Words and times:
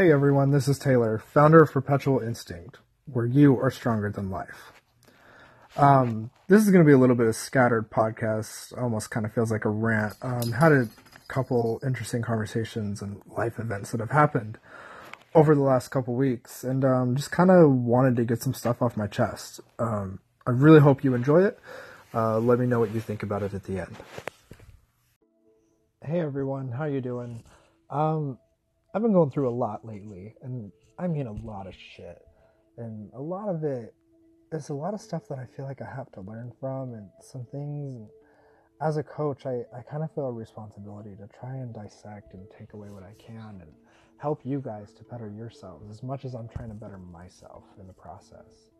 Hey 0.00 0.10
everyone, 0.10 0.50
this 0.50 0.66
is 0.66 0.78
Taylor, 0.78 1.18
founder 1.18 1.62
of 1.62 1.72
Perpetual 1.72 2.20
Instinct, 2.20 2.78
where 3.04 3.26
you 3.26 3.60
are 3.60 3.70
stronger 3.70 4.10
than 4.10 4.30
life. 4.30 4.72
Um, 5.76 6.30
this 6.48 6.62
is 6.62 6.70
going 6.70 6.82
to 6.82 6.88
be 6.88 6.94
a 6.94 6.96
little 6.96 7.14
bit 7.14 7.26
of 7.26 7.36
scattered 7.36 7.90
podcast, 7.90 8.72
almost 8.80 9.10
kind 9.10 9.26
of 9.26 9.34
feels 9.34 9.52
like 9.52 9.66
a 9.66 9.68
rant. 9.68 10.14
Um, 10.22 10.52
had 10.52 10.72
a 10.72 10.88
couple 11.28 11.82
interesting 11.84 12.22
conversations 12.22 13.02
and 13.02 13.20
life 13.26 13.58
events 13.58 13.90
that 13.90 14.00
have 14.00 14.10
happened 14.10 14.56
over 15.34 15.54
the 15.54 15.60
last 15.60 15.88
couple 15.88 16.14
weeks, 16.14 16.64
and 16.64 16.82
um, 16.82 17.14
just 17.14 17.30
kind 17.30 17.50
of 17.50 17.70
wanted 17.70 18.16
to 18.16 18.24
get 18.24 18.40
some 18.40 18.54
stuff 18.54 18.80
off 18.80 18.96
my 18.96 19.06
chest. 19.06 19.60
Um, 19.78 20.20
I 20.46 20.52
really 20.52 20.80
hope 20.80 21.04
you 21.04 21.14
enjoy 21.14 21.44
it. 21.44 21.58
Uh, 22.14 22.38
let 22.38 22.58
me 22.58 22.64
know 22.64 22.80
what 22.80 22.94
you 22.94 23.00
think 23.00 23.22
about 23.22 23.42
it 23.42 23.52
at 23.52 23.64
the 23.64 23.80
end. 23.80 23.94
Hey 26.02 26.20
everyone, 26.20 26.70
how 26.70 26.84
are 26.84 26.88
you 26.88 27.02
doing? 27.02 27.44
I've 28.92 29.02
been 29.02 29.12
going 29.12 29.30
through 29.30 29.48
a 29.48 29.54
lot 29.54 29.84
lately, 29.84 30.34
and 30.42 30.72
I 30.98 31.06
mean 31.06 31.26
a 31.26 31.32
lot 31.32 31.66
of 31.66 31.74
shit, 31.74 32.22
and 32.76 33.10
a 33.14 33.20
lot 33.20 33.48
of 33.48 33.62
it 33.62 33.94
is 34.52 34.68
a 34.68 34.74
lot 34.74 34.94
of 34.94 35.00
stuff 35.00 35.28
that 35.28 35.38
I 35.38 35.46
feel 35.46 35.64
like 35.64 35.80
I 35.80 35.88
have 35.94 36.10
to 36.12 36.20
learn 36.20 36.52
from, 36.58 36.94
and 36.94 37.08
some 37.20 37.46
things. 37.52 38.10
As 38.82 38.96
a 38.96 39.02
coach, 39.02 39.44
I, 39.44 39.62
I 39.76 39.82
kind 39.82 40.02
of 40.02 40.10
feel 40.14 40.26
a 40.26 40.32
responsibility 40.32 41.10
to 41.16 41.28
try 41.38 41.54
and 41.56 41.72
dissect 41.72 42.32
and 42.32 42.46
take 42.58 42.72
away 42.72 42.88
what 42.88 43.02
I 43.02 43.12
can 43.22 43.60
and 43.60 43.70
help 44.16 44.40
you 44.42 44.60
guys 44.64 44.92
to 44.94 45.04
better 45.04 45.30
yourselves 45.30 45.90
as 45.90 46.02
much 46.02 46.24
as 46.24 46.34
I'm 46.34 46.48
trying 46.48 46.68
to 46.70 46.74
better 46.74 46.98
myself 46.98 47.64
in 47.78 47.86
the 47.86 47.92
process. 47.92 48.70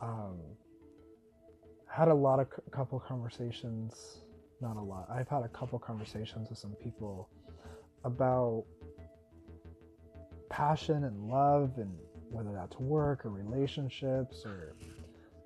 Um, 0.00 0.38
had 1.88 2.08
a 2.08 2.14
lot 2.14 2.38
of 2.38 2.48
c- 2.54 2.62
couple 2.70 3.00
conversations, 3.00 4.18
not 4.60 4.76
a 4.76 4.80
lot. 4.80 5.08
I've 5.10 5.28
had 5.28 5.42
a 5.42 5.48
couple 5.48 5.78
conversations 5.78 6.50
with 6.50 6.58
some 6.58 6.72
people 6.72 7.28
about 8.04 8.64
passion 10.60 11.04
and 11.04 11.28
love 11.28 11.72
and 11.76 11.90
whether 12.30 12.52
that's 12.52 12.78
work 12.78 13.24
or 13.24 13.30
relationships 13.30 14.44
or 14.44 14.74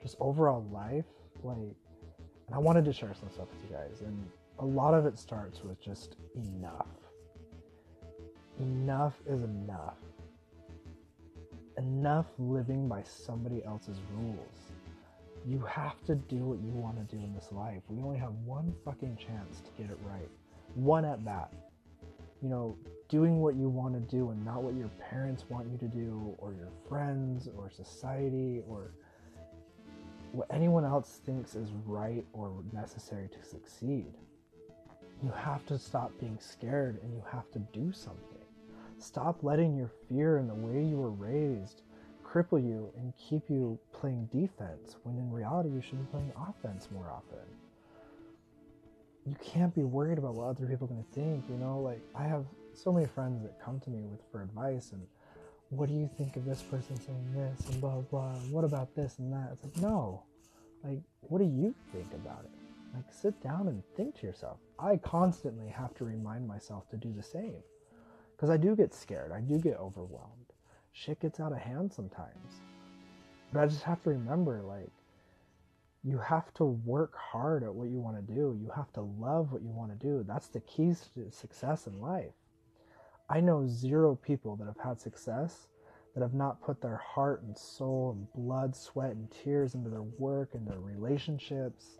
just 0.02 0.16
overall 0.20 0.66
life 0.72 1.04
like 1.42 1.56
and 1.56 2.54
i 2.54 2.58
wanted 2.58 2.84
to 2.84 2.92
share 2.92 3.14
some 3.18 3.30
stuff 3.30 3.46
with 3.52 3.70
you 3.70 3.76
guys 3.76 4.00
and 4.00 4.26
a 4.60 4.64
lot 4.64 4.94
of 4.94 5.06
it 5.06 5.18
starts 5.18 5.62
with 5.62 5.80
just 5.80 6.16
enough. 6.34 6.86
Enough 8.60 9.14
is 9.26 9.42
enough. 9.42 9.98
Enough 11.76 12.26
living 12.38 12.88
by 12.88 13.02
somebody 13.02 13.64
else's 13.64 13.98
rules. 14.16 14.72
You 15.46 15.60
have 15.68 16.02
to 16.04 16.14
do 16.14 16.36
what 16.36 16.60
you 16.60 16.70
want 16.70 16.96
to 16.96 17.16
do 17.16 17.22
in 17.22 17.34
this 17.34 17.48
life. 17.50 17.82
We 17.88 18.00
only 18.02 18.18
have 18.18 18.32
one 18.44 18.72
fucking 18.84 19.16
chance 19.16 19.60
to 19.60 19.70
get 19.76 19.90
it 19.90 19.98
right. 20.04 20.30
One 20.74 21.04
at 21.04 21.24
bat. 21.24 21.52
You 22.40 22.48
know 22.48 22.78
doing 23.14 23.40
what 23.40 23.54
you 23.54 23.68
want 23.68 23.94
to 23.94 24.00
do 24.16 24.30
and 24.30 24.44
not 24.44 24.60
what 24.60 24.74
your 24.74 24.90
parents 25.08 25.44
want 25.48 25.68
you 25.70 25.78
to 25.78 25.86
do 25.86 26.34
or 26.38 26.52
your 26.52 26.72
friends 26.88 27.48
or 27.56 27.70
society 27.70 28.60
or 28.68 28.90
what 30.32 30.48
anyone 30.50 30.84
else 30.84 31.20
thinks 31.24 31.54
is 31.54 31.70
right 31.86 32.24
or 32.32 32.52
necessary 32.72 33.28
to 33.28 33.48
succeed. 33.48 34.12
You 35.22 35.30
have 35.30 35.64
to 35.66 35.78
stop 35.78 36.10
being 36.18 36.36
scared 36.40 36.98
and 37.04 37.14
you 37.14 37.22
have 37.30 37.48
to 37.52 37.60
do 37.72 37.92
something. 37.92 38.42
Stop 38.98 39.44
letting 39.44 39.76
your 39.76 39.92
fear 40.08 40.38
and 40.38 40.50
the 40.50 40.54
way 40.54 40.82
you 40.82 40.96
were 40.96 41.12
raised 41.12 41.82
cripple 42.24 42.60
you 42.60 42.90
and 42.96 43.12
keep 43.16 43.48
you 43.48 43.78
playing 43.92 44.28
defense 44.32 44.96
when 45.04 45.16
in 45.16 45.30
reality 45.30 45.68
you 45.68 45.80
should 45.80 46.00
be 46.00 46.10
playing 46.10 46.32
offense 46.48 46.88
more 46.92 47.12
often. 47.12 47.46
You 49.24 49.36
can't 49.40 49.72
be 49.72 49.84
worried 49.84 50.18
about 50.18 50.34
what 50.34 50.48
other 50.48 50.66
people 50.66 50.86
are 50.86 50.94
going 50.94 51.04
to 51.04 51.12
think, 51.12 51.44
you 51.48 51.56
know? 51.58 51.78
Like, 51.78 52.00
I 52.12 52.24
have 52.24 52.44
so 52.76 52.92
many 52.92 53.06
friends 53.06 53.42
that 53.42 53.60
come 53.62 53.80
to 53.80 53.90
me 53.90 54.02
with 54.04 54.20
for 54.30 54.42
advice 54.42 54.92
and 54.92 55.02
what 55.70 55.88
do 55.88 55.94
you 55.94 56.08
think 56.16 56.36
of 56.36 56.44
this 56.44 56.62
person 56.62 57.00
saying 57.00 57.32
this? 57.32 57.68
and 57.68 57.80
blah 57.80 57.94
blah 57.94 58.32
blah. 58.32 58.34
what 58.50 58.64
about 58.64 58.94
this 58.94 59.18
and 59.18 59.32
that? 59.32 59.50
It's 59.52 59.64
like 59.64 59.76
no. 59.78 60.22
Like 60.82 61.00
what 61.22 61.38
do 61.38 61.44
you 61.44 61.74
think 61.92 62.12
about 62.14 62.44
it? 62.44 62.50
Like 62.94 63.04
sit 63.10 63.40
down 63.42 63.68
and 63.68 63.82
think 63.96 64.20
to 64.20 64.26
yourself. 64.26 64.58
I 64.78 64.96
constantly 64.98 65.68
have 65.68 65.94
to 65.94 66.04
remind 66.04 66.46
myself 66.46 66.88
to 66.90 66.96
do 66.96 67.12
the 67.12 67.22
same 67.22 67.62
because 68.36 68.50
i 68.50 68.56
do 68.56 68.76
get 68.76 68.92
scared. 68.92 69.32
I 69.32 69.40
do 69.40 69.58
get 69.58 69.78
overwhelmed. 69.78 70.52
Shit 70.92 71.20
gets 71.20 71.40
out 71.40 71.52
of 71.52 71.58
hand 71.58 71.92
sometimes. 71.92 72.60
But 73.52 73.60
i 73.60 73.66
just 73.66 73.82
have 73.82 74.02
to 74.02 74.10
remember 74.10 74.62
like 74.62 74.92
you 76.02 76.18
have 76.18 76.52
to 76.54 76.64
work 76.64 77.16
hard 77.16 77.64
at 77.64 77.74
what 77.74 77.88
you 77.88 77.98
want 77.98 78.16
to 78.16 78.34
do. 78.34 78.58
You 78.60 78.70
have 78.76 78.92
to 78.92 79.00
love 79.00 79.52
what 79.52 79.62
you 79.62 79.70
want 79.70 79.98
to 79.98 80.06
do. 80.06 80.22
That's 80.28 80.48
the 80.48 80.60
keys 80.60 81.08
to 81.14 81.30
success 81.30 81.86
in 81.86 81.98
life 81.98 82.34
I 83.28 83.40
know 83.40 83.66
zero 83.66 84.14
people 84.14 84.56
that 84.56 84.66
have 84.66 84.80
had 84.82 85.00
success 85.00 85.68
that 86.14 86.20
have 86.20 86.34
not 86.34 86.62
put 86.62 86.80
their 86.80 86.98
heart 86.98 87.42
and 87.42 87.56
soul 87.56 88.16
and 88.16 88.32
blood, 88.34 88.76
sweat, 88.76 89.12
and 89.12 89.30
tears 89.30 89.74
into 89.74 89.90
their 89.90 90.02
work 90.02 90.50
and 90.54 90.66
their 90.66 90.78
relationships, 90.78 91.98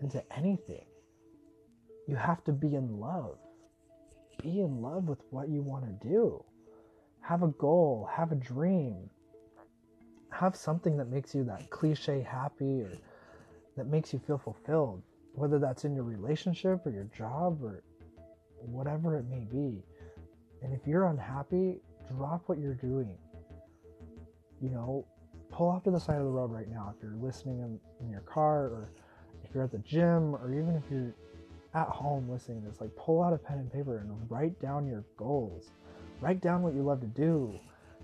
into 0.00 0.22
anything. 0.36 0.84
You 2.06 2.16
have 2.16 2.44
to 2.44 2.52
be 2.52 2.74
in 2.74 3.00
love. 3.00 3.38
Be 4.42 4.60
in 4.60 4.80
love 4.80 5.08
with 5.08 5.20
what 5.30 5.48
you 5.48 5.62
want 5.62 5.84
to 5.84 6.08
do. 6.08 6.44
Have 7.22 7.42
a 7.42 7.48
goal, 7.48 8.08
have 8.12 8.30
a 8.30 8.36
dream. 8.36 9.10
Have 10.30 10.54
something 10.54 10.96
that 10.98 11.08
makes 11.08 11.34
you 11.34 11.42
that 11.44 11.70
cliche 11.70 12.22
happy 12.22 12.82
or 12.82 12.92
that 13.76 13.88
makes 13.88 14.12
you 14.12 14.20
feel 14.20 14.38
fulfilled, 14.38 15.02
whether 15.34 15.58
that's 15.58 15.84
in 15.84 15.94
your 15.94 16.04
relationship 16.04 16.86
or 16.86 16.90
your 16.90 17.08
job 17.16 17.62
or 17.62 17.82
whatever 18.60 19.16
it 19.16 19.24
may 19.28 19.44
be 19.50 19.82
and 20.62 20.72
if 20.72 20.86
you're 20.86 21.06
unhappy, 21.06 21.80
drop 22.16 22.42
what 22.46 22.58
you're 22.58 22.74
doing. 22.74 23.16
You 24.60 24.70
know, 24.70 25.06
pull 25.50 25.68
off 25.68 25.84
to 25.84 25.90
the 25.90 26.00
side 26.00 26.18
of 26.18 26.24
the 26.24 26.30
road 26.30 26.50
right 26.52 26.68
now 26.68 26.92
if 26.94 27.02
you're 27.02 27.16
listening 27.16 27.60
in, 27.60 27.80
in 28.00 28.10
your 28.10 28.20
car 28.20 28.64
or 28.64 28.92
if 29.44 29.54
you're 29.54 29.64
at 29.64 29.72
the 29.72 29.78
gym 29.78 30.34
or 30.34 30.52
even 30.52 30.76
if 30.76 30.82
you're 30.90 31.14
at 31.74 31.88
home 31.88 32.28
listening 32.28 32.62
to 32.62 32.68
this, 32.68 32.80
like 32.80 32.94
pull 32.96 33.22
out 33.22 33.32
a 33.32 33.38
pen 33.38 33.58
and 33.58 33.72
paper 33.72 33.98
and 33.98 34.10
write 34.30 34.58
down 34.60 34.86
your 34.86 35.04
goals. 35.16 35.70
Write 36.20 36.40
down 36.40 36.62
what 36.62 36.74
you 36.74 36.82
love 36.82 37.00
to 37.00 37.06
do. 37.06 37.58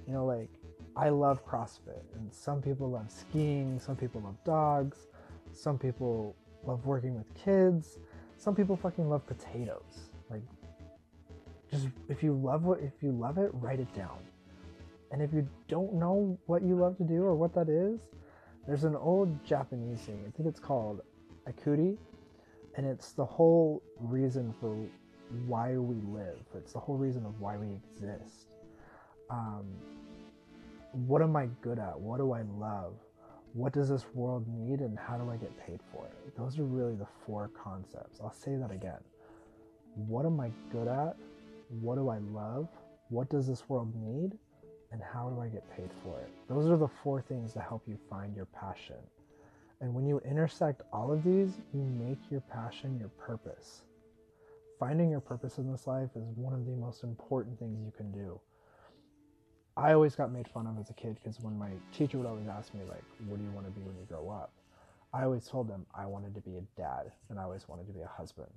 You 0.07 0.13
know, 0.13 0.25
like 0.25 0.49
I 0.97 1.11
love 1.11 1.45
CrossFit, 1.45 2.03
and 2.15 2.33
some 2.33 2.63
people 2.63 2.91
love 2.91 3.11
skiing, 3.11 3.79
some 3.79 3.97
people 3.97 4.23
love 4.23 4.37
dogs, 4.45 5.09
some 5.53 5.79
people 5.79 6.35
love 6.65 6.87
working 6.87 7.15
with 7.15 7.27
kids, 7.35 7.99
some 8.39 8.55
people 8.55 8.77
fucking 8.77 9.09
love 9.09 9.27
potatoes. 9.27 10.11
Like 10.31 10.43
just 11.77 11.89
if 12.09 12.23
you 12.23 12.33
love 12.33 12.65
what 12.65 12.81
if 12.81 12.93
you 13.03 13.13
love 13.13 13.39
it, 13.39 13.51
write 13.55 13.81
it 13.81 13.93
down. 13.95 14.19
And 15.13 15.23
if 15.23 15.33
you 15.33 15.49
don't 15.69 15.95
know 15.95 16.39
what 16.47 16.63
you 16.63 16.75
love 16.75 16.97
to 16.99 17.05
do 17.05 17.23
or 17.23 17.35
what 17.35 17.55
that 17.55 17.69
is, 17.69 18.01
there's 18.67 18.85
an 18.85 18.97
old 18.97 19.45
Japanese 19.45 20.01
thing. 20.01 20.25
I 20.27 20.31
think 20.37 20.49
it's 20.49 20.61
called 20.61 21.01
Ikigai, 21.49 21.97
and 22.77 22.87
it's 22.87 23.13
the 23.13 23.25
whole 23.25 23.83
reason 24.01 24.53
for 24.61 24.77
why 25.47 25.77
we 25.77 25.97
live. 26.13 26.39
It's 26.55 26.73
the 26.73 26.81
whole 26.81 26.97
reason 26.97 27.25
of 27.25 27.41
why 27.41 27.57
we 27.57 27.69
exist. 27.75 28.49
Um, 29.31 29.65
what 30.93 31.23
am 31.23 31.37
I 31.37 31.47
good 31.61 31.79
at? 31.79 31.99
What 31.99 32.19
do 32.19 32.33
I 32.33 32.43
love? 32.59 32.95
What 33.53 33.73
does 33.73 33.89
this 33.89 34.05
world 34.15 34.45
need, 34.49 34.81
and 34.81 34.99
how 34.99 35.17
do 35.17 35.31
I 35.31 35.37
get 35.37 35.57
paid 35.67 35.81
for 35.93 36.05
it? 36.07 36.37
Those 36.37 36.59
are 36.59 36.65
really 36.65 36.95
the 36.95 37.07
four 37.25 37.51
concepts. 37.57 38.21
I'll 38.21 38.33
say 38.33 38.57
that 38.57 38.71
again. 38.71 39.01
What 39.95 40.27
am 40.27 40.41
I 40.41 40.51
good 40.71 40.89
at? 40.89 41.17
What 41.69 41.97
do 41.97 42.09
I 42.09 42.19
love? 42.19 42.69
What 43.09 43.29
does 43.29 43.47
this 43.47 43.69
world 43.69 43.93
need? 43.95 44.33
And 44.93 45.03
how 45.03 45.29
do 45.31 45.41
I 45.41 45.49
get 45.49 45.69
paid 45.77 45.91
for 46.03 46.21
it? 46.21 46.31
Those 46.49 46.71
are 46.71 46.77
the 46.77 46.89
four 47.03 47.21
things 47.21 47.55
that 47.55 47.63
help 47.63 47.83
you 47.87 47.99
find 48.09 48.35
your 48.35 48.47
passion. 48.47 48.97
And 49.81 49.93
when 49.95 50.07
you 50.07 50.21
intersect 50.21 50.83
all 50.93 51.13
of 51.13 51.23
these, 51.25 51.59
you 51.75 51.83
make 51.83 52.19
your 52.31 52.41
passion 52.41 52.99
your 52.99 53.11
purpose. 53.11 53.83
Finding 54.79 55.11
your 55.11 55.21
purpose 55.21 55.59
in 55.59 55.71
this 55.71 55.87
life 55.87 56.11
is 56.17 56.25
one 56.35 56.55
of 56.55 56.65
the 56.67 56.73
most 56.73 57.03
important 57.03 57.59
things 57.59 57.79
you 57.85 57.93
can 57.97 58.13
do. 58.13 58.41
I 59.77 59.93
always 59.93 60.15
got 60.15 60.33
made 60.33 60.49
fun 60.49 60.67
of 60.67 60.79
as 60.79 60.89
a 60.89 60.95
kid 60.95 61.17
because 61.23 61.41
when 61.41 61.59
my 61.59 61.71
teacher 61.93 62.17
would 62.17 62.27
always 62.27 62.49
ask 62.49 62.73
me, 62.73 62.81
like, 62.89 63.05
what 63.27 63.39
do 63.39 63.45
you 63.45 63.51
want 63.51 63.67
to 63.67 63.73
be 63.73 63.83
when 63.83 63.97
you 63.97 64.05
grow 64.09 64.31
up? 64.31 64.53
I 65.13 65.25
always 65.25 65.47
told 65.47 65.69
them 65.69 65.85
I 65.95 66.07
wanted 66.07 66.35
to 66.35 66.41
be 66.41 66.57
a 66.57 66.63
dad 66.81 67.13
and 67.29 67.39
I 67.39 67.43
always 67.43 67.69
wanted 67.69 67.87
to 67.87 67.93
be 67.93 68.01
a 68.01 68.07
husband. 68.07 68.53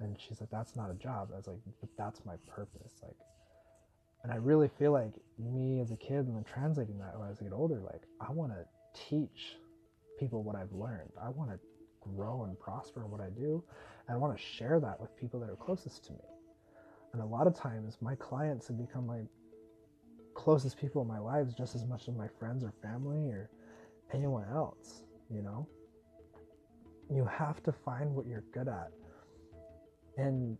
And 0.00 0.16
she's 0.18 0.40
like, 0.40 0.50
that's 0.50 0.76
not 0.76 0.90
a 0.90 0.94
job. 0.94 1.28
I 1.32 1.36
was 1.36 1.46
like, 1.46 1.58
but 1.80 1.90
that's 1.96 2.24
my 2.24 2.36
purpose. 2.46 2.94
Like, 3.02 3.16
and 4.22 4.32
I 4.32 4.36
really 4.36 4.68
feel 4.78 4.92
like 4.92 5.12
me 5.38 5.80
as 5.80 5.90
a 5.90 5.96
kid 5.96 6.26
and 6.26 6.36
then 6.36 6.44
translating 6.44 6.98
that 6.98 7.14
as 7.30 7.40
I 7.40 7.44
get 7.44 7.52
older, 7.52 7.80
like, 7.80 8.02
I 8.20 8.32
want 8.32 8.52
to 8.52 8.64
teach 9.08 9.56
people 10.18 10.42
what 10.42 10.56
I've 10.56 10.72
learned. 10.72 11.10
I 11.22 11.28
want 11.28 11.50
to 11.50 11.58
grow 12.00 12.44
and 12.44 12.58
prosper 12.58 13.04
in 13.04 13.10
what 13.10 13.20
I 13.20 13.28
do. 13.30 13.62
And 14.08 14.14
I 14.14 14.18
want 14.18 14.36
to 14.36 14.42
share 14.42 14.80
that 14.80 15.00
with 15.00 15.16
people 15.16 15.38
that 15.40 15.48
are 15.50 15.56
closest 15.56 16.04
to 16.06 16.12
me. 16.12 16.24
And 17.12 17.22
a 17.22 17.26
lot 17.26 17.46
of 17.46 17.54
times, 17.54 17.98
my 18.00 18.14
clients 18.14 18.68
have 18.68 18.78
become 18.78 19.06
my 19.06 19.20
closest 20.34 20.78
people 20.78 21.02
in 21.02 21.08
my 21.08 21.18
lives 21.18 21.54
just 21.54 21.74
as 21.74 21.84
much 21.84 22.08
as 22.08 22.14
my 22.14 22.28
friends 22.38 22.64
or 22.64 22.72
family 22.82 23.30
or 23.30 23.50
anyone 24.12 24.46
else, 24.52 25.02
you 25.28 25.42
know? 25.42 25.66
You 27.12 27.24
have 27.24 27.62
to 27.64 27.72
find 27.72 28.14
what 28.14 28.26
you're 28.26 28.44
good 28.52 28.68
at 28.68 28.90
and 30.16 30.56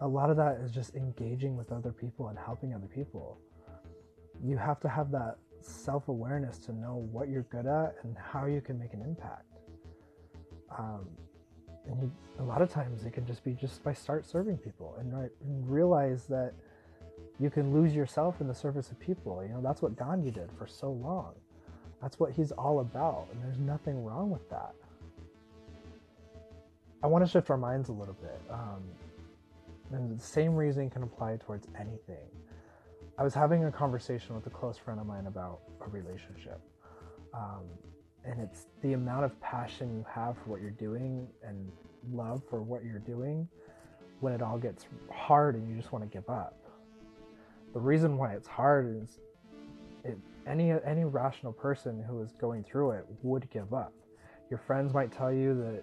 a 0.00 0.06
lot 0.06 0.30
of 0.30 0.36
that 0.36 0.58
is 0.64 0.72
just 0.72 0.94
engaging 0.94 1.56
with 1.56 1.70
other 1.70 1.92
people 1.92 2.28
and 2.28 2.38
helping 2.38 2.74
other 2.74 2.88
people 2.88 3.38
you 4.42 4.56
have 4.56 4.80
to 4.80 4.88
have 4.88 5.10
that 5.12 5.36
self 5.60 6.08
awareness 6.08 6.58
to 6.58 6.72
know 6.72 7.06
what 7.12 7.28
you're 7.28 7.44
good 7.44 7.66
at 7.66 7.94
and 8.02 8.16
how 8.18 8.46
you 8.46 8.60
can 8.60 8.78
make 8.78 8.92
an 8.92 9.02
impact. 9.02 9.46
Um, 10.76 11.06
and 11.86 12.00
you, 12.00 12.12
a 12.38 12.42
lot 12.42 12.62
of 12.62 12.70
times 12.70 13.04
it 13.04 13.12
can 13.12 13.26
just 13.26 13.44
be 13.44 13.52
just 13.52 13.82
by 13.84 13.92
start 13.92 14.26
serving 14.26 14.58
people 14.58 14.96
and, 14.98 15.12
and 15.12 15.70
realize 15.70 16.26
that 16.26 16.52
you 17.38 17.50
can 17.50 17.72
lose 17.72 17.94
yourself 17.94 18.40
in 18.40 18.48
the 18.48 18.54
service 18.54 18.90
of 18.90 18.98
people. 18.98 19.42
You 19.42 19.54
know, 19.54 19.60
that's 19.62 19.82
what 19.82 19.96
Gandhi 19.96 20.30
did 20.30 20.50
for 20.58 20.66
so 20.66 20.90
long. 20.90 21.34
That's 22.00 22.18
what 22.18 22.32
he's 22.32 22.50
all 22.52 22.80
about, 22.80 23.28
and 23.32 23.42
there's 23.44 23.58
nothing 23.58 24.04
wrong 24.04 24.30
with 24.30 24.48
that. 24.50 24.74
I 27.02 27.06
want 27.08 27.24
to 27.24 27.30
shift 27.30 27.50
our 27.50 27.56
minds 27.56 27.88
a 27.88 27.92
little 27.92 28.14
bit. 28.14 28.40
Um, 28.50 28.82
and 29.92 30.18
the 30.18 30.22
same 30.22 30.54
reasoning 30.54 30.90
can 30.90 31.02
apply 31.02 31.38
towards 31.44 31.66
anything. 31.78 32.28
I 33.18 33.24
was 33.24 33.34
having 33.34 33.64
a 33.64 33.72
conversation 33.72 34.34
with 34.34 34.46
a 34.46 34.50
close 34.50 34.78
friend 34.78 34.98
of 35.00 35.06
mine 35.06 35.26
about 35.26 35.60
a 35.84 35.88
relationship. 35.90 36.60
Um, 37.34 37.64
and 38.24 38.40
it's 38.40 38.66
the 38.82 38.92
amount 38.92 39.24
of 39.24 39.38
passion 39.40 39.94
you 39.94 40.06
have 40.08 40.36
for 40.38 40.50
what 40.50 40.60
you're 40.60 40.70
doing 40.70 41.26
and 41.44 41.70
love 42.12 42.42
for 42.48 42.62
what 42.62 42.84
you're 42.84 42.98
doing 43.00 43.48
when 44.20 44.32
it 44.32 44.40
all 44.40 44.58
gets 44.58 44.86
hard 45.12 45.56
and 45.56 45.68
you 45.68 45.76
just 45.76 45.92
want 45.92 46.04
to 46.04 46.08
give 46.08 46.28
up. 46.30 46.56
The 47.74 47.80
reason 47.80 48.16
why 48.16 48.34
it's 48.34 48.46
hard 48.46 49.02
is 49.02 49.18
it, 50.04 50.18
any 50.46 50.72
any 50.84 51.04
rational 51.04 51.52
person 51.52 52.02
who 52.06 52.22
is 52.22 52.32
going 52.32 52.64
through 52.64 52.92
it 52.92 53.06
would 53.22 53.48
give 53.50 53.72
up. 53.74 53.92
Your 54.50 54.58
friends 54.58 54.92
might 54.92 55.10
tell 55.10 55.32
you 55.32 55.54
that 55.54 55.82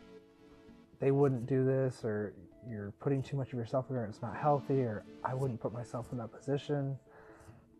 they 0.99 1.11
wouldn't 1.11 1.45
do 1.47 1.65
this 1.65 2.03
or 2.03 2.33
you're 2.69 2.91
putting 2.99 3.23
too 3.23 3.37
much 3.37 3.53
of 3.53 3.53
yourself 3.53 3.85
in 3.89 3.95
there 3.95 4.05
it's 4.05 4.21
not 4.21 4.35
healthy 4.35 4.81
or 4.81 5.03
I 5.23 5.33
wouldn't 5.33 5.59
put 5.59 5.73
myself 5.73 6.07
in 6.11 6.17
that 6.17 6.31
position. 6.31 6.97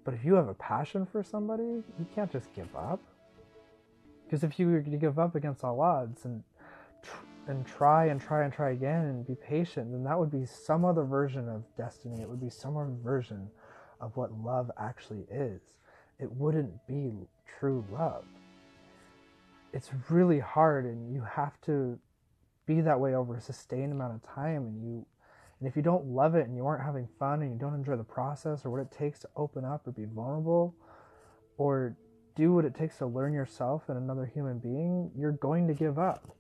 But 0.06 0.14
if 0.14 0.24
you 0.24 0.34
have 0.36 0.48
a 0.48 0.54
passion 0.56 1.06
for 1.06 1.22
somebody, 1.24 1.64
you 1.64 2.08
can't 2.16 2.32
just 2.32 2.52
give 2.54 2.74
up. 2.76 3.02
Because 4.26 4.44
if 4.44 4.58
you 4.58 4.68
were 4.68 4.82
to 4.82 4.98
give 4.98 5.20
up 5.20 5.36
against 5.36 5.64
all 5.64 5.82
odds 5.82 6.26
and 6.26 6.44
and 7.48 7.66
try 7.66 8.06
and 8.06 8.22
try 8.22 8.44
and 8.44 8.54
try 8.54 8.72
again 8.72 9.06
and 9.06 9.26
be 9.26 9.36
patient, 9.36 9.92
then 9.92 10.04
that 10.04 10.18
would 10.18 10.32
be 10.32 10.46
some 10.46 10.86
other 10.86 11.04
version 11.04 11.50
of 11.50 11.64
destiny. 11.76 12.22
It 12.22 12.30
would 12.30 12.40
be 12.40 12.50
some 12.50 12.78
other 12.78 12.94
version 13.04 13.50
of 14.00 14.16
what 14.16 14.32
love 14.32 14.70
actually 14.80 15.26
is. 15.32 15.60
It 16.20 16.32
wouldn't 16.32 16.86
be 16.88 17.12
true 17.60 17.84
love. 17.92 18.26
It's 19.74 19.90
really 20.10 20.40
hard, 20.40 20.86
and 20.86 21.12
you 21.12 21.22
have 21.22 21.60
to 21.62 21.98
be 22.70 22.82
that 22.82 23.00
way 23.00 23.16
over 23.16 23.36
a 23.36 23.42
sustained 23.42 23.92
amount 23.92 24.14
of 24.14 24.36
time. 24.36 24.68
And 24.68 24.84
you, 24.84 25.06
and 25.60 25.68
if 25.68 25.76
you 25.76 25.82
don't 25.82 26.06
love 26.06 26.36
it, 26.36 26.48
and 26.48 26.56
you 26.56 26.66
aren't 26.68 26.84
having 26.84 27.08
fun, 27.18 27.42
and 27.42 27.52
you 27.52 27.58
don't 27.58 27.74
enjoy 27.74 27.98
the 27.98 28.04
process 28.04 28.64
or 28.64 28.70
what 28.70 28.80
it 28.80 28.92
takes 28.92 29.20
to 29.22 29.30
open 29.36 29.66
up 29.66 29.88
or 29.88 29.92
be 29.92 30.06
vulnerable, 30.06 30.76
or 31.58 31.98
do 32.36 32.54
what 32.54 32.66
it 32.66 32.76
takes 32.76 33.00
to 33.00 33.08
learn 33.08 33.34
yourself 33.34 33.90
and 33.90 33.98
another 33.98 34.26
human 34.26 34.60
being, 34.60 35.12
you're 35.18 35.34
going 35.34 35.68
to 35.68 35.74
give 35.74 35.98
up. 35.98 36.38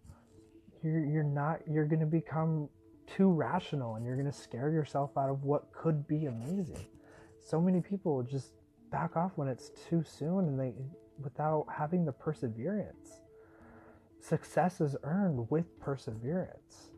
You're, 0.83 1.03
you're 1.03 1.23
not, 1.23 1.61
you're 1.67 1.85
going 1.85 1.99
to 1.99 2.05
become 2.05 2.69
too 3.07 3.31
rational 3.31 3.95
and 3.95 4.05
you're 4.05 4.15
going 4.15 4.31
to 4.31 4.37
scare 4.37 4.69
yourself 4.69 5.17
out 5.17 5.29
of 5.29 5.43
what 5.43 5.73
could 5.73 6.07
be 6.07 6.27
amazing. 6.27 6.85
So 7.45 7.59
many 7.59 7.81
people 7.81 8.21
just 8.21 8.53
back 8.91 9.17
off 9.17 9.31
when 9.35 9.47
it's 9.47 9.71
too 9.89 10.03
soon 10.03 10.45
and 10.45 10.59
they, 10.59 10.73
without 11.21 11.65
having 11.75 12.05
the 12.05 12.11
perseverance. 12.13 13.18
Success 14.19 14.81
is 14.81 14.95
earned 15.03 15.49
with 15.49 15.79
perseverance. 15.79 16.89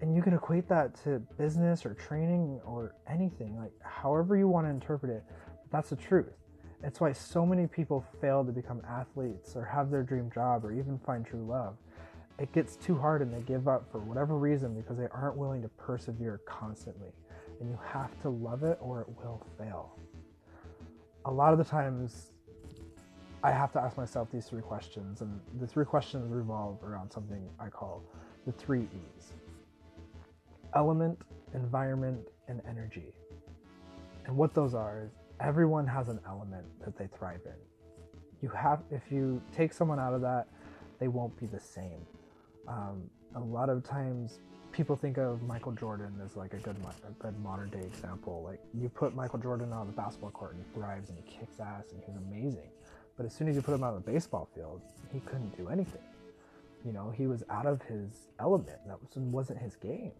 And 0.00 0.14
you 0.14 0.22
can 0.22 0.34
equate 0.34 0.68
that 0.68 0.94
to 1.04 1.20
business 1.38 1.86
or 1.86 1.94
training 1.94 2.60
or 2.64 2.94
anything, 3.08 3.56
like 3.56 3.72
however 3.82 4.36
you 4.36 4.46
want 4.46 4.66
to 4.66 4.70
interpret 4.70 5.10
it 5.10 5.24
But 5.62 5.70
that's 5.70 5.90
the 5.90 5.96
truth. 5.96 6.32
It's 6.82 7.00
why 7.00 7.12
so 7.12 7.46
many 7.46 7.66
people 7.66 8.04
fail 8.20 8.44
to 8.44 8.52
become 8.52 8.82
athletes 8.86 9.56
or 9.56 9.64
have 9.64 9.90
their 9.90 10.02
dream 10.02 10.30
job 10.30 10.64
or 10.64 10.72
even 10.72 10.98
find 10.98 11.24
true 11.24 11.44
love. 11.44 11.76
It 12.38 12.52
gets 12.52 12.76
too 12.76 12.96
hard 12.98 13.22
and 13.22 13.32
they 13.32 13.40
give 13.40 13.66
up 13.66 13.90
for 13.90 13.98
whatever 13.98 14.36
reason 14.36 14.74
because 14.74 14.98
they 14.98 15.08
aren't 15.10 15.36
willing 15.38 15.62
to 15.62 15.68
persevere 15.68 16.42
constantly. 16.46 17.08
And 17.60 17.70
you 17.70 17.78
have 17.90 18.20
to 18.20 18.28
love 18.28 18.62
it 18.62 18.76
or 18.80 19.00
it 19.00 19.08
will 19.08 19.46
fail. 19.56 19.98
A 21.24 21.30
lot 21.30 21.52
of 21.52 21.58
the 21.58 21.64
times, 21.64 22.32
I 23.46 23.52
have 23.52 23.70
to 23.74 23.80
ask 23.80 23.96
myself 23.96 24.28
these 24.32 24.46
three 24.46 24.60
questions, 24.60 25.20
and 25.20 25.40
the 25.60 25.68
three 25.68 25.84
questions 25.84 26.32
revolve 26.32 26.82
around 26.82 27.12
something 27.12 27.48
I 27.60 27.68
call 27.68 28.02
the 28.44 28.50
three 28.50 28.88
E's 28.92 29.34
element, 30.74 31.16
environment, 31.54 32.26
and 32.48 32.60
energy. 32.68 33.14
And 34.24 34.36
what 34.36 34.52
those 34.52 34.74
are 34.74 35.04
is 35.04 35.12
everyone 35.38 35.86
has 35.86 36.08
an 36.08 36.18
element 36.26 36.66
that 36.84 36.98
they 36.98 37.06
thrive 37.06 37.40
in. 37.46 37.54
You 38.42 38.48
have, 38.48 38.82
if 38.90 39.12
you 39.12 39.40
take 39.54 39.72
someone 39.72 40.00
out 40.00 40.12
of 40.12 40.22
that, 40.22 40.48
they 40.98 41.06
won't 41.06 41.38
be 41.38 41.46
the 41.46 41.60
same. 41.60 42.04
Um, 42.66 43.08
a 43.36 43.40
lot 43.40 43.68
of 43.68 43.84
times, 43.84 44.40
people 44.72 44.96
think 44.96 45.18
of 45.18 45.40
Michael 45.42 45.72
Jordan 45.72 46.20
as 46.24 46.34
like 46.36 46.52
a 46.52 46.58
good, 46.58 46.76
a 47.08 47.12
good 47.22 47.38
modern 47.38 47.70
day 47.70 47.78
example. 47.78 48.42
Like 48.44 48.60
you 48.74 48.88
put 48.88 49.14
Michael 49.14 49.38
Jordan 49.38 49.72
on 49.72 49.86
the 49.86 49.92
basketball 49.92 50.32
court 50.32 50.56
and 50.56 50.64
he 50.64 50.74
thrives 50.74 51.10
and 51.10 51.16
he 51.16 51.24
kicks 51.24 51.60
ass 51.60 51.92
and 51.92 52.02
he's 52.04 52.16
amazing. 52.16 52.70
But 53.16 53.26
as 53.26 53.34
soon 53.34 53.48
as 53.48 53.56
you 53.56 53.62
put 53.62 53.74
him 53.74 53.82
on 53.82 53.94
the 53.94 54.00
baseball 54.00 54.48
field, 54.54 54.82
he 55.12 55.20
couldn't 55.20 55.56
do 55.56 55.68
anything. 55.68 56.02
You 56.84 56.92
know, 56.92 57.12
he 57.16 57.26
was 57.26 57.42
out 57.50 57.66
of 57.66 57.82
his 57.82 58.28
element. 58.38 58.78
That 58.86 58.98
was, 59.00 59.16
wasn't 59.16 59.60
his 59.60 59.76
game 59.76 60.12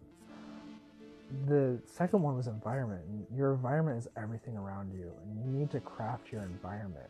the 1.47 1.79
second 1.85 2.21
one 2.21 2.35
was 2.35 2.47
environment. 2.47 3.01
Your 3.35 3.53
environment 3.53 3.97
is 3.97 4.07
everything 4.17 4.55
around 4.57 4.91
you, 4.93 5.11
and 5.25 5.39
you 5.39 5.59
need 5.59 5.69
to 5.71 5.79
craft 5.79 6.31
your 6.31 6.43
environment. 6.43 7.07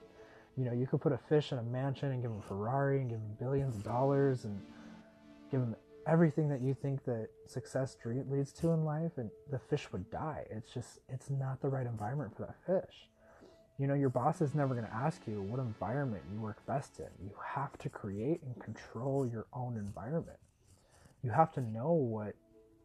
You 0.57 0.65
know, 0.65 0.73
you 0.73 0.87
could 0.87 1.01
put 1.01 1.11
a 1.11 1.17
fish 1.17 1.51
in 1.51 1.59
a 1.59 1.63
mansion 1.63 2.11
and 2.11 2.21
give 2.21 2.31
him 2.31 2.39
a 2.39 2.47
Ferrari 2.47 3.01
and 3.01 3.09
give 3.09 3.19
him 3.19 3.37
billions 3.39 3.75
of 3.75 3.83
dollars 3.83 4.45
and 4.45 4.59
give 5.51 5.61
him 5.61 5.75
everything 6.07 6.49
that 6.49 6.61
you 6.61 6.73
think 6.73 7.03
that 7.05 7.27
success 7.45 7.95
leads 8.05 8.51
to 8.53 8.69
in 8.69 8.83
life, 8.83 9.11
and 9.17 9.29
the 9.51 9.59
fish 9.59 9.91
would 9.91 10.09
die. 10.09 10.45
It's 10.49 10.73
just, 10.73 10.99
it's 11.09 11.29
not 11.29 11.61
the 11.61 11.69
right 11.69 11.85
environment 11.85 12.35
for 12.35 12.43
that 12.43 12.55
fish. 12.65 13.09
You 13.79 13.85
know, 13.85 13.93
your 13.93 14.09
boss 14.09 14.41
is 14.41 14.55
never 14.55 14.73
going 14.73 14.87
to 14.87 14.93
ask 14.93 15.21
you 15.27 15.41
what 15.41 15.59
environment 15.59 16.23
you 16.33 16.39
work 16.41 16.65
best 16.65 16.99
in. 16.99 17.09
You 17.23 17.31
have 17.55 17.77
to 17.77 17.89
create 17.89 18.41
and 18.41 18.59
control 18.59 19.27
your 19.27 19.45
own 19.53 19.77
environment. 19.77 20.39
You 21.23 21.29
have 21.29 21.51
to 21.53 21.61
know 21.61 21.91
what 21.91 22.33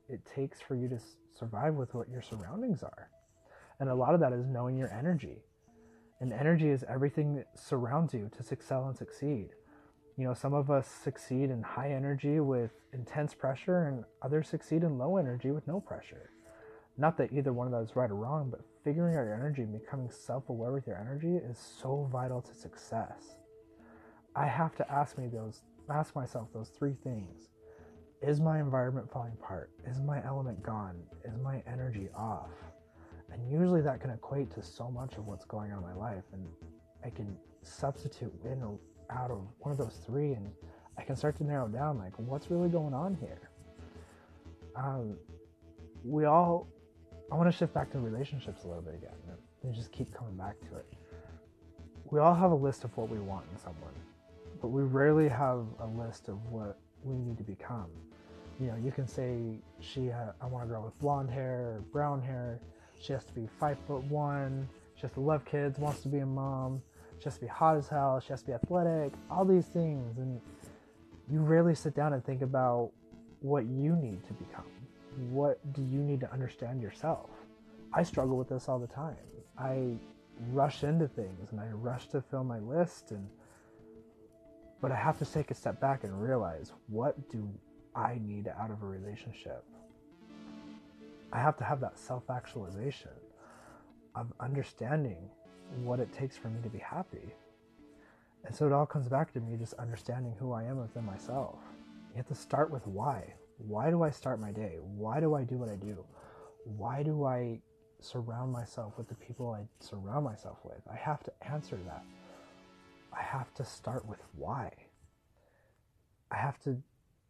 it 0.09 0.21
takes 0.27 0.61
for 0.61 0.75
you 0.75 0.89
to 0.89 0.99
survive 1.39 1.75
with 1.75 1.95
what 1.95 2.11
your 2.11 2.21
surroundings 2.21 2.83
are. 2.83 3.09
And 3.81 3.89
a 3.89 3.95
lot 3.95 4.13
of 4.13 4.21
that 4.21 4.35
is 4.35 4.47
knowing 4.47 4.77
your 4.77 4.93
energy. 4.93 5.39
And 6.21 6.31
energy 6.33 6.69
is 6.69 6.85
everything 6.89 7.37
that 7.37 7.47
surrounds 7.55 8.13
you 8.13 8.31
to 8.37 8.53
excel 8.53 8.87
and 8.87 8.97
succeed. 8.97 9.49
You 10.19 10.25
know, 10.29 10.35
some 10.35 10.53
of 10.53 10.71
us 10.71 10.87
succeed 10.87 11.51
in 11.51 11.63
high 11.63 11.93
energy 11.93 12.39
with 12.39 12.71
intense 12.93 13.33
pressure, 13.33 13.89
and 13.89 14.05
others 14.21 14.47
succeed 14.47 14.83
in 14.83 14.99
low 14.99 15.17
energy 15.17 15.51
with 15.51 15.67
no 15.67 15.81
pressure. 15.81 16.31
Not 17.03 17.17
that 17.19 17.33
either 17.33 17.53
one 17.53 17.67
of 17.67 17.73
those 17.73 17.91
is 17.91 17.97
right 17.97 18.09
or 18.09 18.15
wrong, 18.15 18.49
but 18.49 18.61
figuring 18.85 19.17
out 19.17 19.25
your 19.25 19.35
energy 19.35 19.63
and 19.63 19.73
becoming 19.73 20.09
self 20.09 20.49
aware 20.49 20.71
with 20.71 20.87
your 20.87 20.97
energy 20.97 21.35
is 21.35 21.59
so 21.59 22.09
vital 22.13 22.41
to 22.41 22.55
success. 22.55 23.39
I 24.37 24.47
have 24.47 24.77
to 24.77 24.89
ask 24.89 25.19
me 25.19 25.27
those 25.27 25.63
ask 25.91 26.15
myself 26.15 26.47
those 26.55 26.69
three 26.69 26.95
things 27.03 27.49
is 28.23 28.41
my 28.41 28.61
environment 28.61 29.11
falling 29.13 29.33
apart? 29.33 29.71
Is 29.85 30.01
my 30.01 30.25
element 30.25 30.63
gone? 30.63 30.95
Is 31.25 31.37
my 31.43 31.61
energy 31.67 32.09
off? 32.15 32.53
And 33.33 33.51
usually 33.51 33.81
that 33.81 34.01
can 34.01 34.11
equate 34.11 34.53
to 34.53 34.63
so 34.63 34.89
much 34.89 35.17
of 35.17 35.27
what's 35.27 35.45
going 35.45 35.73
on 35.73 35.79
in 35.79 35.83
my 35.83 35.95
life. 35.95 36.23
And 36.33 36.47
I 37.05 37.11
can 37.11 37.37
substitute 37.65 38.33
in 38.45 38.63
or 38.63 38.79
out 39.11 39.33
of 39.33 39.41
one 39.59 39.73
of 39.73 39.77
those 39.77 39.99
three 40.07 40.35
and 40.35 40.53
I 40.97 41.03
can 41.03 41.17
start 41.17 41.37
to 41.39 41.45
narrow 41.45 41.67
down 41.67 41.99
like 41.99 42.17
what's 42.17 42.49
really 42.49 42.69
going 42.69 42.95
on 42.95 43.17
here. 43.21 43.51
Um, 44.77 45.17
we 46.05 46.27
all, 46.27 46.69
I 47.33 47.35
want 47.35 47.51
to 47.51 47.57
shift 47.57 47.75
back 47.75 47.91
to 47.93 47.99
relationships 47.99 48.63
a 48.65 48.69
little 48.69 48.83
bit 48.83 48.95
again 48.95 49.17
and 49.65 49.75
just 49.75 49.91
keep 49.91 50.13
coming 50.15 50.37
back 50.37 50.61
to 50.69 50.77
it. 50.77 50.87
We 52.11 52.21
all 52.21 52.35
have 52.35 52.53
a 52.53 52.55
list 52.55 52.85
of 52.85 52.97
what 52.97 53.09
we 53.09 53.19
want 53.19 53.47
in 53.53 53.59
someone, 53.59 53.95
but 54.61 54.69
we 54.69 54.83
rarely 54.83 55.29
have 55.29 55.65
a 55.81 55.87
list 55.87 56.29
of 56.29 56.37
what 56.51 56.79
we 57.03 57.17
need 57.17 57.39
to 57.39 57.45
become 57.45 57.89
you 58.63 58.69
know, 58.69 58.77
you 58.77 58.93
can 58.93 59.07
say 59.09 59.59
she, 59.81 60.09
ha- 60.09 60.35
I 60.41 60.47
want 60.47 60.65
a 60.65 60.69
girl 60.69 60.85
with 60.85 60.99
blonde 61.01 61.31
hair 61.31 61.75
or 61.75 61.85
brown 61.93 62.23
hair. 62.23 62.61
She 63.01 63.13
has 63.13 63.25
to 63.25 63.33
be 63.33 63.49
five 63.59 63.77
foot 63.87 64.05
one. 64.05 64.69
She 64.95 65.03
has 65.03 65.11
to 65.13 65.21
love 65.21 65.45
kids, 65.45 65.79
wants 65.79 66.03
to 66.03 66.09
be 66.09 66.19
a 66.19 66.27
mom. 66.27 66.81
She 67.19 67.25
has 67.25 67.35
to 67.35 67.41
be 67.41 67.47
hot 67.49 67.77
as 67.77 67.89
hell. 67.89 68.21
She 68.21 68.29
has 68.29 68.43
to 68.43 68.47
be 68.49 68.53
athletic. 68.53 69.13
All 69.31 69.45
these 69.45 69.67
things, 69.67 70.19
and 70.19 70.41
you 71.29 71.41
rarely 71.41 71.75
sit 71.75 71.95
down 71.95 72.13
and 72.13 72.25
think 72.25 72.43
about 72.43 72.93
what 73.41 73.65
you 73.67 73.97
need 73.97 74.25
to 74.27 74.33
become. 74.35 74.72
What 75.31 75.61
do 75.73 75.83
you 75.83 76.01
need 76.01 76.21
to 76.21 76.33
understand 76.33 76.83
yourself? 76.83 77.31
I 77.95 78.03
struggle 78.03 78.37
with 78.37 78.49
this 78.49 78.69
all 78.69 78.79
the 78.79 78.87
time. 78.87 79.17
I 79.59 79.95
rush 80.53 80.85
into 80.85 81.09
things 81.09 81.53
and 81.53 81.61
I 81.61 81.69
rush 81.69 82.09
to 82.09 82.23
fill 82.23 82.45
my 82.45 82.59
list 82.61 83.13
and 83.13 83.29
but 84.81 84.93
I 84.93 84.97
have 84.97 85.19
to 85.21 85.27
take 85.27 85.51
a 85.51 85.55
step 85.55 85.81
back 85.81 86.05
and 86.05 86.23
realize 86.23 86.73
what 86.89 87.31
do 87.31 87.49
I 87.95 88.21
need 88.25 88.49
out 88.49 88.71
of 88.71 88.83
a 88.83 88.87
relationship. 88.87 89.65
I 91.33 91.41
have 91.41 91.57
to 91.59 91.65
have 91.65 91.81
that 91.81 91.99
self 91.99 92.31
actualization. 92.31 93.11
of 94.15 94.33
understanding 94.41 95.31
what 95.85 96.01
it 96.01 96.13
takes 96.13 96.37
for 96.37 96.49
me 96.49 96.61
to 96.63 96.69
be 96.71 96.79
happy. 96.79 97.35
And 98.45 98.55
so 98.55 98.67
it 98.67 98.73
all 98.73 98.87
comes 98.87 99.09
back 99.09 99.33
to 99.35 99.41
me 99.41 99.57
just 99.57 99.75
understanding 99.75 100.35
who 100.39 100.53
I 100.53 100.65
am 100.65 100.79
within 100.79 101.05
myself. 101.07 101.59
You 102.13 102.19
have 102.19 102.29
to 102.29 102.35
start 102.35 102.71
with 102.71 102.87
why. 102.87 103.35
Why 103.67 103.91
do 103.91 104.03
I 104.03 104.11
start 104.11 104.41
my 104.41 104.51
day? 104.51 104.79
Why 104.81 105.21
do 105.21 105.35
I 105.35 105.45
do 105.45 105.57
what 105.57 105.69
I 105.69 105.77
do? 105.77 106.05
Why 106.65 107.03
do 107.03 107.25
I 107.25 107.61
surround 108.01 108.53
myself 108.53 108.99
with 108.99 109.09
the 109.09 109.15
people 109.15 109.51
I 109.51 109.65
surround 109.85 110.25
myself 110.25 110.59
with? 110.65 110.81
I 110.91 110.97
have 110.97 111.23
to 111.25 111.33
answer 111.49 111.79
that. 111.87 112.03
I 113.13 113.23
have 113.23 113.53
to 113.55 113.65
start 113.65 114.07
with 114.07 114.19
why. 114.37 114.73
I 116.31 116.37
have 116.37 116.59
to 116.63 116.77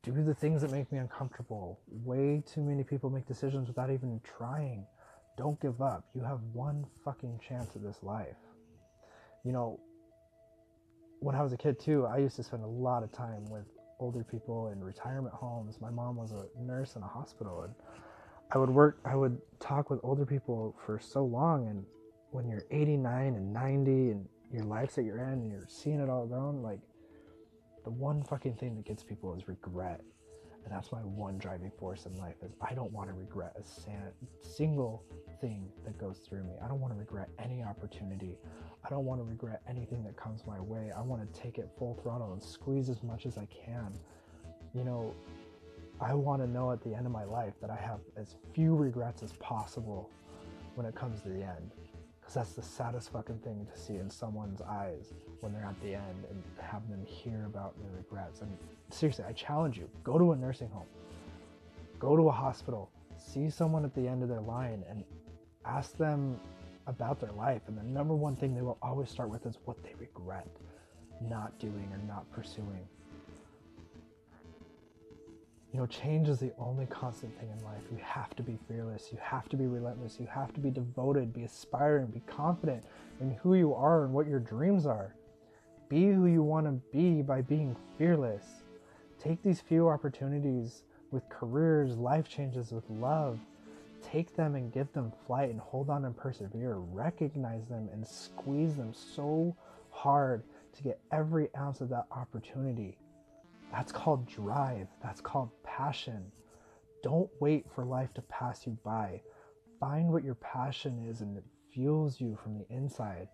do 0.03 0.25
the 0.25 0.35
things 0.35 0.63
that 0.63 0.71
make 0.71 0.91
me 0.91 0.99
uncomfortable. 0.99 1.81
Way 2.05 2.43
too 2.53 2.63
many 2.63 2.83
people 2.83 3.11
make 3.11 3.27
decisions 3.27 3.69
without 3.69 3.91
even 3.91 4.21
trying. 4.25 4.87
Don't 5.37 5.61
give 5.61 5.83
up. 5.83 6.05
You 6.15 6.23
have 6.23 6.41
one 6.53 6.87
fucking 7.05 7.41
chance 7.47 7.77
at 7.77 7.83
this 7.83 8.03
life. 8.03 8.37
You 9.45 9.53
know, 9.53 9.81
when 11.21 11.35
I 11.35 11.43
was 11.43 11.53
a 11.53 11.57
kid 11.57 11.79
too, 11.79 12.07
I 12.07 12.19
used 12.19 12.37
to 12.37 12.43
spend 12.43 12.65
a 12.65 12.69
lot 12.69 13.03
of 13.03 13.13
time 13.13 13.45
with 13.51 13.67
older 14.03 14.25
people 14.25 14.69
in 14.69 14.83
retirement 14.83 15.35
homes. 15.35 15.81
My 15.81 15.91
mom 15.91 16.17
was 16.17 16.33
a 16.33 16.45
nurse 16.61 16.97
in 16.97 17.03
a 17.03 17.07
hospital 17.07 17.63
and 17.63 17.75
I 18.51 18.59
would 18.59 18.69
work 18.69 18.99
I 19.05 19.15
would 19.15 19.39
talk 19.61 19.91
with 19.91 20.01
older 20.03 20.27
people 20.27 20.77
for 20.85 20.99
so 20.99 21.25
long 21.25 21.69
and 21.69 21.85
when 22.33 22.49
you're 22.49 22.65
89 22.71 23.35
and 23.35 23.53
90 23.53 23.91
and 24.11 24.29
your 24.53 24.65
life's 24.65 24.99
at 24.99 25.05
your 25.05 25.21
end 25.21 25.43
and 25.43 25.53
you're 25.53 25.67
seeing 25.69 26.01
it 26.01 26.11
all 26.11 26.27
grown 26.27 26.63
like 26.63 26.81
the 27.85 27.91
one 27.91 28.23
fucking 28.25 28.55
thing 28.55 28.75
that 28.77 28.85
gets 28.85 29.03
people 29.03 29.35
is 29.35 29.49
regret 29.49 30.01
and 30.65 30.73
that's 30.73 30.93
my 30.93 31.01
one 31.01 31.39
driving 31.39 31.71
force 31.79 32.07
in 32.07 32.15
life 32.19 32.37
is 32.45 32.53
i 32.61 32.75
don't 32.75 32.93
want 32.93 33.09
to 33.09 33.15
regret 33.15 33.55
a 33.59 33.63
san- 33.63 34.13
single 34.41 35.05
thing 35.43 35.69
that 35.85 35.99
goes 35.99 36.19
through 36.19 36.45
me. 36.45 36.53
I 36.65 36.69
don't 36.69 36.81
want 36.81 36.95
to 36.95 36.99
regret 36.99 37.29
any 37.39 37.65
opportunity. 37.65 38.39
I 38.85 38.89
don't 38.89 39.05
want 39.05 39.21
to 39.21 39.25
regret 39.25 39.61
anything 39.69 40.05
that 40.05 40.17
comes 40.17 40.47
my 40.47 40.61
way. 40.61 40.93
I 40.97 41.03
want 41.03 41.21
to 41.21 41.41
take 41.41 41.59
it 41.59 41.69
full 41.77 41.99
throttle 42.01 42.33
and 42.33 42.41
squeeze 42.43 42.89
as 42.89 43.03
much 43.03 43.27
as 43.27 43.37
i 43.37 43.47
can. 43.47 43.93
You 44.73 44.85
know 44.85 45.15
i 46.01 46.15
want 46.15 46.43
to 46.43 46.49
know 46.49 46.73
at 46.73 46.83
the 46.83 46.95
end 46.95 47.07
of 47.07 47.13
my 47.13 47.25
life 47.25 47.53
that 47.61 47.71
i 47.71 47.77
have 47.77 48.01
as 48.17 48.37
few 48.55 48.75
regrets 48.75 49.23
as 49.23 49.33
possible 49.35 50.11
when 50.75 50.87
it 50.87 50.95
comes 50.95 51.21
to 51.21 51.29
the 51.29 51.43
end 51.43 51.75
because 52.19 52.35
that's 52.35 52.53
the 52.55 52.63
saddest 52.63 53.13
fucking 53.13 53.39
thing 53.39 53.67
to 53.73 53.79
see 53.79 53.97
in 53.97 54.11
someone's 54.11 54.61
eyes 54.63 55.13
when 55.43 55.53
they're 55.53 55.65
at 55.65 55.81
the 55.83 55.95
end 55.95 56.25
and 56.31 56.43
have 56.61 56.89
them 56.89 57.05
hear 57.05 57.45
about 57.47 57.75
their 57.83 57.91
regrets. 57.97 58.41
And 58.41 58.57
seriously, 58.91 59.25
I 59.29 59.33
challenge 59.33 59.77
you 59.77 59.89
go 60.05 60.19
to 60.19 60.33
a 60.33 60.37
nursing 60.37 60.69
home, 60.69 60.87
go 61.99 62.17
to 62.17 62.29
a 62.29 62.33
hospital, 62.33 62.91
see 63.17 63.51
someone 63.51 63.85
at 63.85 63.95
the 63.95 64.07
end 64.07 64.23
of 64.23 64.29
their 64.29 64.41
line, 64.41 64.85
and 64.89 65.05
ask 65.65 65.97
them 65.97 66.39
about 66.87 67.21
their 67.21 67.33
life. 67.33 67.63
And 67.67 67.77
the 67.77 67.83
number 67.83 68.15
one 68.15 68.37
thing 68.37 68.55
they 68.55 68.63
will 68.63 68.79
always 68.83 69.11
start 69.11 69.31
with 69.31 69.45
is 69.47 69.59
what 69.65 69.83
they 69.83 69.95
regret 69.99 70.47
not 71.29 71.59
doing 71.59 71.89
or 71.93 71.99
not 72.07 72.31
pursuing. 72.33 72.87
You 75.73 75.81
know, 75.81 75.87
change 75.87 76.29
is 76.29 76.39
the 76.39 76.53
only 76.59 76.87
constant 76.87 77.37
thing 77.39 77.49
in 77.49 77.65
life. 77.65 77.81
You 77.91 77.99
have 78.03 78.37
to 78.37 78.43
be 78.43 78.59
fearless. 78.69 79.09
You 79.11 79.19
have 79.23 79.49
to 79.49 79.57
be 79.57 79.67
relentless. 79.67 80.19
You 80.21 80.27
have 80.27 80.53
to 80.53 80.61
be 80.61 80.71
devoted, 80.71 81.33
be 81.33 81.45
aspiring, 81.45 82.07
be 82.07 82.21
confident 82.27 82.85
in 83.21 83.33
who 83.43 83.55
you 83.55 83.75
are 83.75 84.05
and 84.05 84.13
what 84.13 84.27
your 84.27 84.39
dreams 84.39 84.85
are. 84.85 85.15
Be 85.93 86.07
who 86.07 86.25
you 86.25 86.43
want 86.43 86.65
to 86.65 86.81
be 86.91 87.21
by 87.21 87.43
being 87.43 87.77
fearless. 87.99 88.63
Take 89.23 89.43
these 89.43 89.61
few 89.61 89.91
opportunities 89.91 90.85
with 91.11 91.29
careers, 91.29 91.99
life 91.99 92.31
changes, 92.31 92.73
with 92.73 92.89
love. 92.89 93.39
Take 94.03 94.35
them 94.35 94.55
and 94.55 94.73
give 94.73 94.91
them 94.95 95.13
flight 95.27 95.51
and 95.51 95.61
hold 95.61 95.91
on 95.91 96.07
and 96.07 96.17
persevere. 96.17 96.77
Recognize 96.77 97.67
them 97.67 97.91
and 97.93 98.07
squeeze 98.07 98.75
them 98.75 98.95
so 98.95 99.55
hard 99.91 100.45
to 100.73 100.83
get 100.83 100.99
every 101.13 101.51
ounce 101.59 101.83
of 101.83 101.91
that 101.91 102.07
opportunity. 102.11 102.97
That's 103.71 103.93
called 103.93 104.27
drive. 104.27 104.89
That's 105.03 105.21
called 105.21 105.51
passion. 105.63 106.25
Don't 107.03 107.29
wait 107.39 107.67
for 107.71 107.85
life 107.85 108.15
to 108.15 108.23
pass 108.23 108.67
you 108.67 108.79
by. 108.83 109.21
Find 109.79 110.11
what 110.11 110.25
your 110.25 110.37
passion 110.37 111.07
is 111.07 111.21
and 111.21 111.37
it 111.37 111.45
fuels 111.71 112.19
you 112.19 112.39
from 112.43 112.59
the 112.59 112.65
inside, 112.75 113.29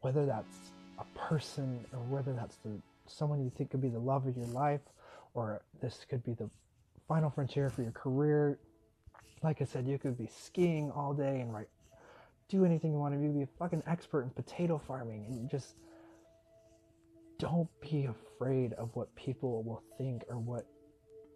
whether 0.00 0.26
that's 0.26 0.72
a 1.00 1.18
person 1.18 1.84
or 1.92 2.00
whether 2.00 2.32
that's 2.32 2.56
the 2.56 2.70
someone 3.06 3.42
you 3.42 3.50
think 3.56 3.70
could 3.70 3.80
be 3.80 3.88
the 3.88 3.98
love 3.98 4.26
of 4.26 4.36
your 4.36 4.46
life 4.46 4.80
or 5.34 5.62
this 5.80 6.06
could 6.08 6.22
be 6.24 6.32
the 6.34 6.48
final 7.08 7.30
frontier 7.30 7.68
for 7.70 7.82
your 7.82 7.92
career. 7.92 8.58
Like 9.42 9.60
I 9.60 9.64
said, 9.64 9.86
you 9.86 9.98
could 9.98 10.16
be 10.16 10.28
skiing 10.28 10.90
all 10.92 11.12
day 11.12 11.40
and 11.40 11.52
right 11.52 11.66
do 12.50 12.64
anything 12.64 12.92
you 12.92 12.98
want 12.98 13.14
to 13.14 13.20
do, 13.20 13.32
be 13.32 13.42
a 13.42 13.48
fucking 13.58 13.82
expert 13.86 14.22
in 14.22 14.30
potato 14.30 14.76
farming 14.76 15.24
and 15.28 15.48
just 15.48 15.76
don't 17.38 17.68
be 17.80 18.06
afraid 18.06 18.72
of 18.74 18.90
what 18.94 19.14
people 19.14 19.62
will 19.62 19.82
think 19.96 20.24
or 20.28 20.36
what 20.36 20.66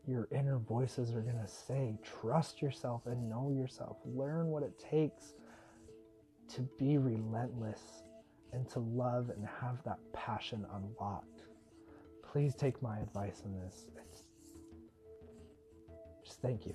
your 0.07 0.29
inner 0.33 0.59
voices 0.59 1.15
are 1.15 1.21
going 1.21 1.39
to 1.39 1.49
say. 1.49 1.97
Trust 2.21 2.61
yourself 2.61 3.03
and 3.07 3.31
know 3.31 3.55
yourself. 3.57 3.97
Learn 4.05 4.49
what 4.49 4.63
it 4.63 4.79
takes 4.79 5.35
to 6.55 6.63
be 6.79 6.99
relentless 6.99 8.03
and 8.55 8.69
to 8.71 8.79
love 8.79 9.31
and 9.31 9.47
have 9.61 9.83
that 9.85 9.99
passion 10.13 10.65
unlocked. 10.73 11.43
Please 12.23 12.55
take 12.55 12.81
my 12.83 12.99
advice 13.01 13.43
on 13.45 13.53
this. 13.53 13.87
It's 14.11 14.23
just 16.25 16.41
thank 16.41 16.67
you. 16.67 16.75